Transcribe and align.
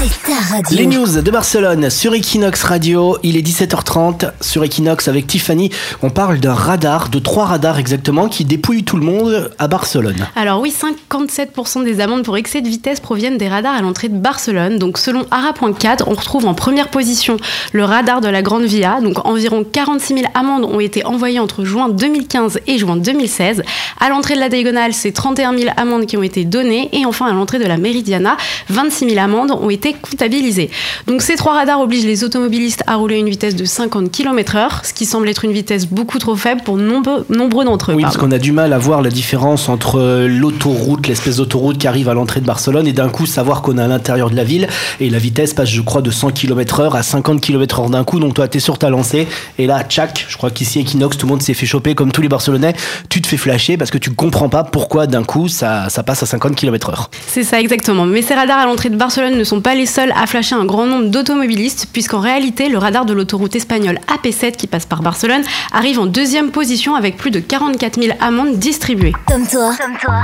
c'est 0.00 0.22
ta 0.22 0.54
radio. 0.54 0.78
Les 0.78 0.86
news 0.86 1.20
de 1.20 1.30
Barcelone 1.30 1.90
sur 1.90 2.14
Equinox 2.14 2.62
Radio. 2.62 3.18
Il 3.22 3.36
est 3.36 3.46
17h30 3.46 4.32
sur 4.40 4.64
Equinox 4.64 5.08
avec 5.08 5.26
Tiffany. 5.26 5.70
On 6.02 6.08
parle 6.08 6.38
d'un 6.38 6.54
radar, 6.54 7.10
de 7.10 7.18
trois 7.18 7.44
radars 7.44 7.78
exactement, 7.78 8.28
qui 8.28 8.46
dépouillent 8.46 8.84
tout 8.84 8.96
le 8.96 9.04
monde 9.04 9.50
à 9.58 9.68
Barcelone. 9.68 10.26
Alors 10.36 10.60
oui, 10.62 10.72
57% 10.72 11.84
des 11.84 12.00
amendes 12.00 12.24
pour 12.24 12.38
excès 12.38 12.62
de 12.62 12.68
vitesse 12.68 13.00
proviennent 13.00 13.36
des 13.36 13.48
radars 13.48 13.74
à 13.74 13.82
l'entrée 13.82 14.08
de 14.08 14.16
Barcelone. 14.16 14.78
Donc 14.78 14.96
selon 14.96 15.26
ARA.4, 15.30 16.04
on 16.06 16.14
retrouve 16.14 16.46
en 16.46 16.54
première 16.54 16.88
position 16.88 17.36
le 17.72 17.84
radar 17.84 18.22
de 18.22 18.28
la 18.28 18.40
Grande 18.40 18.64
Via. 18.64 19.00
Donc 19.02 19.26
environ 19.26 19.64
46 19.70 20.14
000 20.14 20.26
amendes 20.34 20.64
ont 20.64 20.80
été 20.80 21.04
envoyées 21.04 21.40
entre 21.40 21.64
juin 21.64 21.90
2015 21.90 22.60
et 22.66 22.78
juin 22.78 22.96
2016. 22.96 23.62
À 23.98 24.08
l'entrée 24.08 24.34
de 24.34 24.40
la 24.40 24.48
Diagonale, 24.48 24.94
c'est 24.94 25.12
31 25.12 25.56
000 25.58 25.70
amendes 25.76 26.06
qui 26.06 26.16
ont 26.16 26.22
été 26.22 26.44
données. 26.46 26.88
Et 26.92 27.04
enfin, 27.04 27.26
à 27.26 27.32
l'entrée 27.32 27.58
de 27.58 27.66
la 27.66 27.76
Meridiana, 27.76 28.38
26 28.70 29.10
000 29.10 29.20
amendes 29.20 29.50
ont 29.50 29.68
été 29.68 29.89
comptabilisées. 29.94 30.70
Donc 31.06 31.22
ces 31.22 31.36
trois 31.36 31.54
radars 31.54 31.80
obligent 31.80 32.06
les 32.06 32.24
automobilistes 32.24 32.82
à 32.86 32.96
rouler 32.96 33.16
à 33.16 33.18
une 33.18 33.28
vitesse 33.28 33.56
de 33.56 33.64
50 33.64 34.10
km/h, 34.10 34.84
ce 34.84 34.92
qui 34.92 35.06
semble 35.06 35.28
être 35.28 35.44
une 35.44 35.52
vitesse 35.52 35.86
beaucoup 35.86 36.18
trop 36.18 36.36
faible 36.36 36.62
pour 36.64 36.76
nombreux, 36.76 37.26
nombreux 37.28 37.64
d'entre 37.64 37.92
eux. 37.92 37.94
Oui, 37.94 38.02
parce 38.02 38.16
pardon. 38.16 38.30
qu'on 38.30 38.36
a 38.36 38.38
du 38.38 38.52
mal 38.52 38.72
à 38.72 38.78
voir 38.78 39.02
la 39.02 39.10
différence 39.10 39.68
entre 39.68 39.98
euh, 39.98 40.28
l'autoroute, 40.28 41.06
l'espèce 41.06 41.36
d'autoroute 41.36 41.78
qui 41.78 41.86
arrive 41.86 42.08
à 42.08 42.14
l'entrée 42.14 42.40
de 42.40 42.46
Barcelone, 42.46 42.86
et 42.86 42.92
d'un 42.92 43.08
coup 43.08 43.26
savoir 43.26 43.62
qu'on 43.62 43.78
est 43.78 43.82
à 43.82 43.88
l'intérieur 43.88 44.30
de 44.30 44.36
la 44.36 44.44
ville, 44.44 44.68
et 45.00 45.10
la 45.10 45.18
vitesse 45.18 45.54
passe, 45.54 45.68
je 45.70 45.80
crois, 45.80 46.02
de 46.02 46.10
100 46.10 46.30
km/h 46.32 46.96
à 46.96 47.02
50 47.02 47.40
km/h 47.40 47.90
d'un 47.90 48.04
coup. 48.04 48.20
Donc 48.20 48.34
toi, 48.34 48.48
t'es 48.48 48.60
sur 48.60 48.78
ta 48.78 48.90
lancée, 48.90 49.26
et 49.58 49.66
là, 49.66 49.82
tchac, 49.82 50.26
je 50.28 50.36
crois 50.36 50.50
qu'ici, 50.50 50.80
Equinox, 50.80 51.16
tout 51.16 51.26
le 51.26 51.30
monde 51.32 51.42
s'est 51.42 51.54
fait 51.54 51.66
choper 51.66 51.94
comme 51.94 52.12
tous 52.12 52.22
les 52.22 52.28
Barcelonais. 52.28 52.74
Tu 53.08 53.20
te 53.20 53.26
fais 53.26 53.36
flasher 53.36 53.76
parce 53.76 53.90
que 53.90 53.98
tu 53.98 54.10
comprends 54.10 54.48
pas 54.48 54.64
pourquoi 54.64 55.06
d'un 55.06 55.24
coup 55.24 55.48
ça, 55.48 55.88
ça 55.88 56.02
passe 56.02 56.22
à 56.22 56.26
50 56.26 56.54
km/h. 56.54 57.06
C'est 57.26 57.44
ça 57.44 57.60
exactement. 57.60 58.06
Mais 58.06 58.22
ces 58.22 58.34
radars 58.34 58.58
à 58.58 58.66
l'entrée 58.66 58.90
de 58.90 58.96
Barcelone 58.96 59.36
ne 59.36 59.44
sont 59.44 59.60
pas 59.60 59.74
les 59.74 59.79
seuls 59.86 60.12
à 60.16 60.26
flasher 60.26 60.54
un 60.54 60.64
grand 60.64 60.86
nombre 60.86 61.08
d'automobilistes, 61.08 61.86
puisqu'en 61.92 62.20
réalité, 62.20 62.68
le 62.68 62.78
radar 62.78 63.04
de 63.04 63.12
l'autoroute 63.12 63.56
espagnole 63.56 63.98
AP7 64.08 64.52
qui 64.52 64.66
passe 64.66 64.86
par 64.86 65.02
Barcelone 65.02 65.42
arrive 65.72 65.98
en 65.98 66.06
deuxième 66.06 66.50
position 66.50 66.94
avec 66.94 67.16
plus 67.16 67.30
de 67.30 67.40
44 67.40 68.00
000 68.00 68.16
amendes 68.20 68.58
distribuées. 68.58 69.12
Comme 69.26 69.46
toi, 69.46 69.74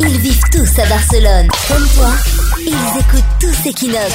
ils 0.00 0.18
vivent 0.18 0.42
tous 0.52 0.80
à 0.80 0.86
Barcelone. 0.86 1.48
Comme 1.68 1.86
toi, 1.94 2.10
ils 2.60 3.00
écoutent 3.00 3.24
tous 3.40 3.68
Equinox. 3.68 4.12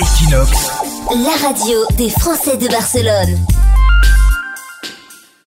Equinox, 0.00 0.70
La 1.24 1.48
radio 1.48 1.78
des 1.96 2.10
Français 2.10 2.56
de 2.56 2.68
Barcelone. 2.68 3.36